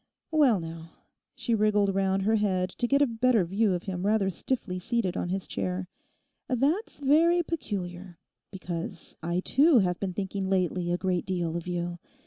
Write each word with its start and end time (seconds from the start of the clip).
'Well, 0.31 0.59
now,' 0.59 0.93
she 1.35 1.53
wriggled 1.53 1.93
round 1.93 2.23
her 2.23 2.33
head 2.33 2.71
to 2.79 2.87
get 2.87 3.03
a 3.03 3.05
better 3.05 3.45
view 3.45 3.73
of 3.73 3.83
him 3.83 4.03
rather 4.03 4.31
stiffly 4.31 4.79
seated 4.79 5.15
on 5.15 5.29
his 5.29 5.45
chair, 5.45 5.87
'that's 6.49 6.97
very 6.97 7.43
peculiar; 7.43 8.17
because 8.49 9.15
I 9.21 9.41
too 9.41 9.77
have 9.77 9.99
been 9.99 10.15
thinking 10.15 10.49
lately 10.49 10.89
a 10.91 10.97
great 10.97 11.27
deal 11.27 11.55
of 11.55 11.67
you. 11.67 11.99